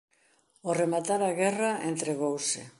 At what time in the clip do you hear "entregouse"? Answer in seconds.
1.91-2.61